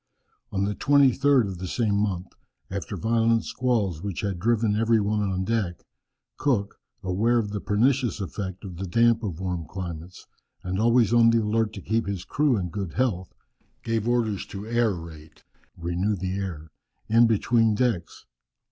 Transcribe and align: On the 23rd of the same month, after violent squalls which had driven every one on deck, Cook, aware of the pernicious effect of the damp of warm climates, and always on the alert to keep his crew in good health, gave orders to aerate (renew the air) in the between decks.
On 0.51 0.63
the 0.65 0.73
23rd 0.73 1.45
of 1.47 1.57
the 1.59 1.67
same 1.67 1.93
month, 1.95 2.29
after 2.71 2.97
violent 2.97 3.45
squalls 3.45 4.01
which 4.01 4.21
had 4.21 4.39
driven 4.39 4.75
every 4.75 4.99
one 4.99 5.21
on 5.21 5.43
deck, 5.43 5.85
Cook, 6.37 6.79
aware 7.03 7.37
of 7.37 7.51
the 7.51 7.61
pernicious 7.61 8.19
effect 8.19 8.65
of 8.65 8.77
the 8.77 8.87
damp 8.87 9.21
of 9.21 9.39
warm 9.39 9.67
climates, 9.67 10.25
and 10.63 10.79
always 10.79 11.13
on 11.13 11.29
the 11.29 11.43
alert 11.43 11.71
to 11.73 11.81
keep 11.83 12.07
his 12.07 12.25
crew 12.25 12.57
in 12.57 12.69
good 12.69 12.93
health, 12.93 13.31
gave 13.83 14.07
orders 14.07 14.47
to 14.47 14.61
aerate 14.65 15.43
(renew 15.77 16.15
the 16.15 16.33
air) 16.35 16.71
in 17.07 17.27
the 17.27 17.35
between 17.35 17.75
decks. 17.75 18.25